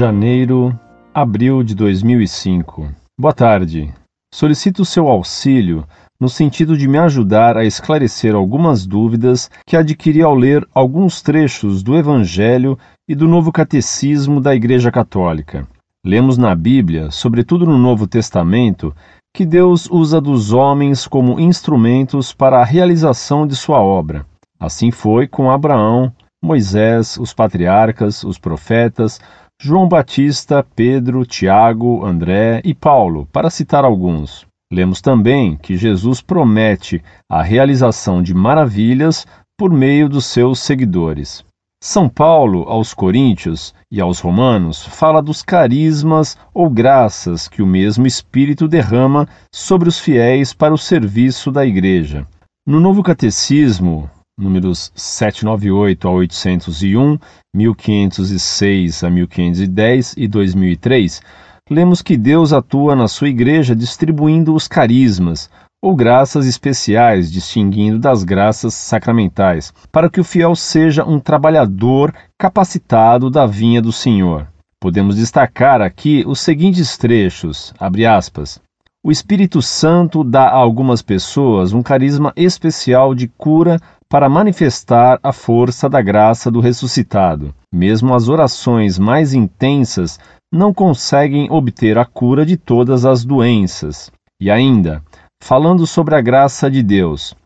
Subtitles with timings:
[0.00, 0.74] Janeiro,
[1.12, 2.88] abril de 2005.
[3.20, 3.92] Boa tarde.
[4.32, 5.84] Solicito seu auxílio
[6.18, 11.82] no sentido de me ajudar a esclarecer algumas dúvidas que adquiri ao ler alguns trechos
[11.82, 15.68] do Evangelho e do Novo Catecismo da Igreja Católica.
[16.02, 18.94] Lemos na Bíblia, sobretudo no Novo Testamento,
[19.34, 24.24] que Deus usa dos homens como instrumentos para a realização de sua obra.
[24.58, 26.10] Assim foi com Abraão,
[26.42, 29.20] Moisés, os patriarcas, os profetas,
[29.62, 34.46] João Batista, Pedro, Tiago, André e Paulo, para citar alguns.
[34.72, 39.26] Lemos também que Jesus promete a realização de maravilhas
[39.58, 41.44] por meio dos seus seguidores.
[41.78, 48.06] São Paulo, aos Coríntios e aos Romanos, fala dos carismas ou graças que o mesmo
[48.06, 52.26] Espírito derrama sobre os fiéis para o serviço da Igreja.
[52.66, 54.08] No Novo Catecismo,
[54.40, 57.18] números 798 a 801,
[57.54, 61.22] 1506 a 1510 e 2003,
[61.70, 65.48] lemos que Deus atua na sua igreja distribuindo os carismas,
[65.82, 73.30] ou graças especiais, distinguindo das graças sacramentais, para que o fiel seja um trabalhador capacitado
[73.30, 74.46] da vinha do Senhor.
[74.78, 77.72] Podemos destacar aqui os seguintes trechos,
[78.08, 78.60] aspas.
[79.02, 83.80] O Espírito Santo dá a algumas pessoas um carisma especial de cura
[84.10, 87.54] para manifestar a força da graça do ressuscitado.
[87.72, 90.18] Mesmo as orações mais intensas
[90.52, 94.10] não conseguem obter a cura de todas as doenças.
[94.40, 95.00] E ainda,
[95.40, 97.36] falando sobre a graça de Deus,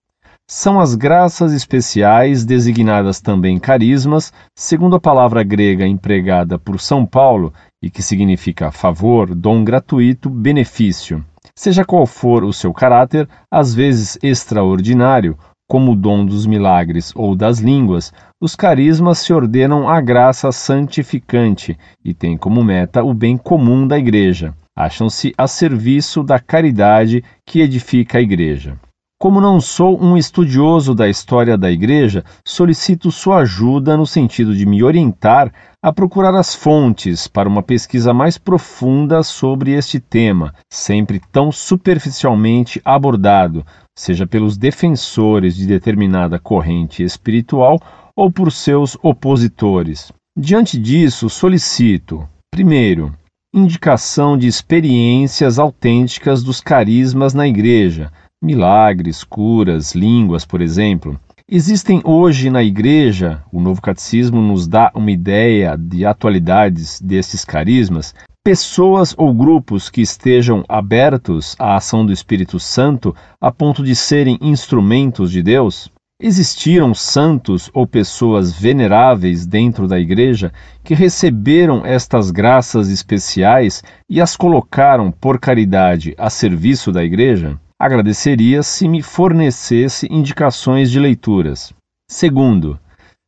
[0.50, 7.52] são as graças especiais, designadas também carismas, segundo a palavra grega empregada por São Paulo
[7.82, 11.22] e que significa favor, dom gratuito, benefício.
[11.54, 15.36] Seja qual for o seu caráter, às vezes extraordinário,
[15.68, 21.76] como o dom dos milagres ou das línguas, os carismas se ordenam à graça santificante
[22.04, 24.54] e têm como meta o bem comum da Igreja.
[24.76, 28.78] Acham-se a serviço da caridade que edifica a Igreja.
[29.24, 34.66] Como não sou um estudioso da história da Igreja, solicito sua ajuda no sentido de
[34.66, 35.50] me orientar
[35.82, 42.82] a procurar as fontes para uma pesquisa mais profunda sobre este tema, sempre tão superficialmente
[42.84, 43.64] abordado,
[43.98, 47.80] seja pelos defensores de determinada corrente espiritual
[48.14, 50.12] ou por seus opositores.
[50.38, 53.10] Diante disso, solicito, primeiro,
[53.54, 58.12] indicação de experiências autênticas dos carismas na Igreja,
[58.44, 61.18] milagres, curas, línguas, por exemplo.
[61.50, 68.14] Existem hoje na Igreja, o Novo Catecismo nos dá uma ideia de atualidades desses carismas,
[68.42, 74.38] pessoas ou grupos que estejam abertos à ação do Espírito Santo a ponto de serem
[74.40, 75.90] instrumentos de Deus?
[76.20, 80.52] Existiram santos ou pessoas veneráveis dentro da Igreja
[80.82, 87.58] que receberam estas graças especiais e as colocaram por caridade a serviço da Igreja?
[87.84, 91.70] Agradeceria se me fornecesse indicações de leituras.
[92.10, 92.80] Segundo,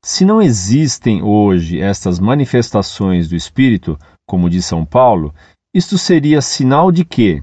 [0.03, 5.35] se não existem hoje estas manifestações do Espírito, como diz São Paulo,
[5.75, 7.43] isto seria sinal de que?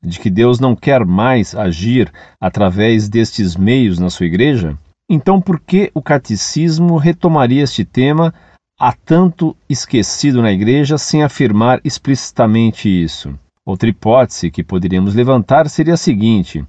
[0.00, 4.78] De que Deus não quer mais agir através destes meios na sua igreja?
[5.10, 8.32] Então, por que o catecismo retomaria este tema,
[8.78, 13.36] há tanto esquecido na igreja, sem afirmar explicitamente isso?
[13.64, 16.64] Outra hipótese que poderíamos levantar seria a seguinte: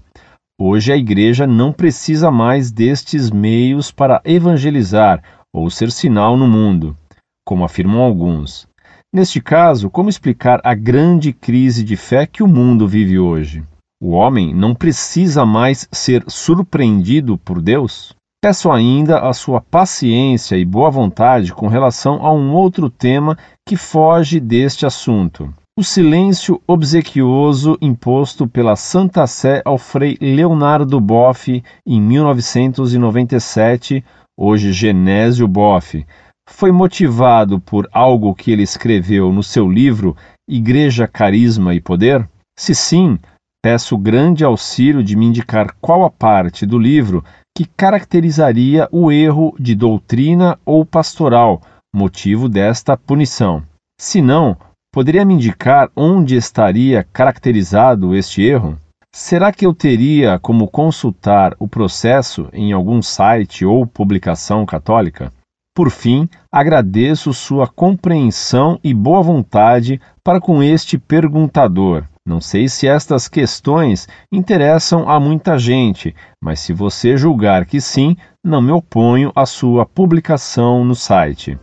[0.59, 6.95] hoje a igreja não precisa mais destes meios para evangelizar ou ser sinal no mundo,
[7.43, 8.67] como afirmam alguns.
[9.11, 13.63] Neste caso, como explicar a grande crise de fé que o mundo vive hoje?
[14.01, 18.13] O homem não precisa mais ser surpreendido por Deus?
[18.41, 23.37] Peço ainda a sua paciência e boa vontade com relação a um outro tema
[23.67, 25.51] que foge deste assunto.
[25.75, 34.05] O silêncio obsequioso imposto pela Santa Sé ao Frei Leonardo Boff em 1997,
[34.37, 36.05] hoje Genésio Boff,
[36.47, 40.15] foi motivado por algo que ele escreveu no seu livro
[40.47, 42.29] Igreja, Carisma e Poder?
[42.55, 43.17] Se sim,
[43.59, 47.25] peço grande auxílio de me indicar qual a parte do livro
[47.57, 51.63] que caracterizaria o erro de doutrina ou pastoral,
[51.95, 53.63] motivo desta punição.
[53.99, 54.55] Se não,
[54.93, 58.77] poderia me indicar onde estaria caracterizado este erro?
[59.11, 65.33] Será que eu teria como consultar o processo em algum site ou publicação católica?
[65.75, 72.03] Por fim, agradeço sua compreensão e boa vontade para com este perguntador.
[72.25, 78.15] Não sei se estas questões interessam a muita gente, mas se você julgar que sim,
[78.43, 81.57] não me oponho à sua publicação no site.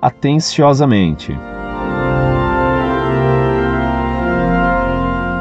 [0.00, 1.36] Atenciosamente.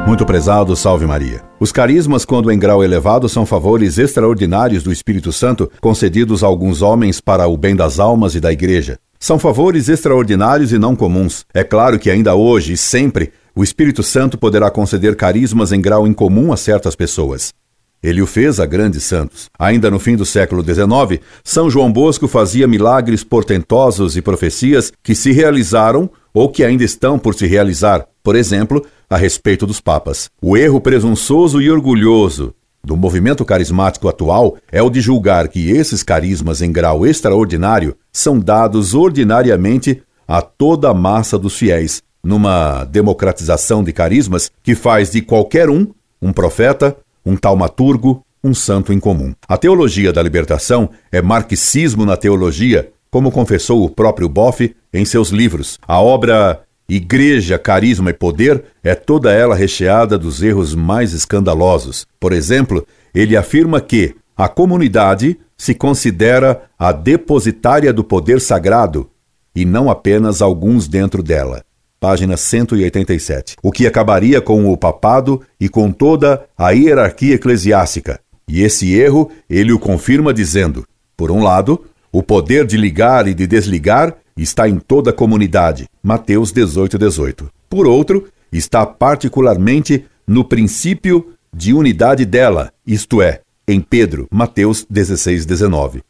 [0.09, 1.44] Muito prezado, salve Maria.
[1.59, 6.81] Os carismas, quando em grau elevado, são favores extraordinários do Espírito Santo concedidos a alguns
[6.81, 8.97] homens para o bem das almas e da Igreja.
[9.19, 11.45] São favores extraordinários e não comuns.
[11.53, 16.07] É claro que ainda hoje e sempre o Espírito Santo poderá conceder carismas em grau
[16.07, 17.53] incomum a certas pessoas.
[18.01, 19.47] Ele o fez a grandes santos.
[19.59, 25.13] Ainda no fim do século XIX, São João Bosco fazia milagres portentosos e profecias que
[25.13, 28.08] se realizaram ou que ainda estão por se realizar.
[28.24, 30.30] Por exemplo, a respeito dos papas.
[30.42, 36.04] O erro presunçoso e orgulhoso do movimento carismático atual é o de julgar que esses
[36.04, 43.83] carismas em grau extraordinário são dados ordinariamente a toda a massa dos fiéis, numa democratização
[43.83, 45.88] de carismas que faz de qualquer um
[46.22, 49.33] um profeta, um taumaturgo, um santo em comum.
[49.48, 55.30] A teologia da libertação é marxismo na teologia, como confessou o próprio Boff em seus
[55.30, 55.77] livros.
[55.88, 62.07] A obra Igreja, carisma e poder é toda ela recheada dos erros mais escandalosos.
[62.19, 69.07] Por exemplo, ele afirma que a comunidade se considera a depositária do poder sagrado
[69.56, 71.63] e não apenas alguns dentro dela.
[72.00, 73.57] Página 187.
[73.62, 78.19] O que acabaria com o papado e com toda a hierarquia eclesiástica.
[78.47, 83.33] E esse erro ele o confirma dizendo: por um lado, o poder de ligar e
[83.36, 85.88] de desligar está em toda a comunidade.
[86.01, 87.50] Mateus 18, 18.
[87.69, 95.45] Por outro, está particularmente no princípio de unidade dela, isto é, em Pedro, Mateus 16,
[95.45, 96.03] 19.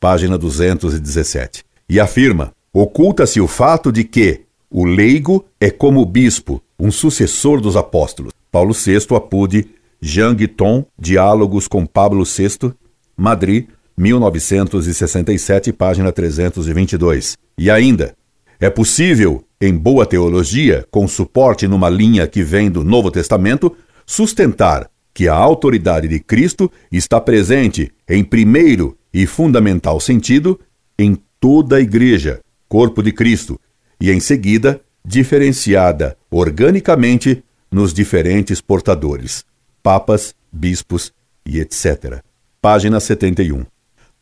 [0.00, 1.64] Página 217.
[1.88, 7.60] E afirma: oculta-se o fato de que o leigo é como o bispo, um sucessor
[7.60, 8.32] dos apóstolos.
[8.50, 9.68] Paulo VI, Apude,
[10.00, 12.72] Jean Guiton, Diálogos com Pablo VI,
[13.16, 17.36] Madrid, 1967, página 322.
[17.56, 18.14] E ainda,
[18.60, 24.90] é possível, em boa teologia, com suporte numa linha que vem do Novo Testamento, sustentar
[25.14, 30.60] que a autoridade de Cristo está presente, em primeiro e fundamental sentido,
[30.98, 33.58] em toda a Igreja, corpo de Cristo,
[33.98, 39.44] e em seguida, diferenciada organicamente nos diferentes portadores,
[39.82, 41.12] papas, bispos
[41.46, 42.22] e etc.
[42.60, 43.64] Página 71.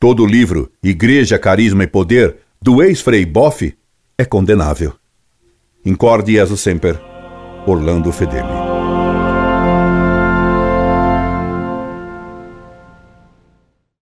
[0.04, 3.74] Todo o livro Igreja, Carisma e Poder do ex-frei Boff
[4.18, 4.92] é condenável.
[5.82, 7.00] Incorde Jesus Semper,
[7.66, 8.46] Orlando Fedeli.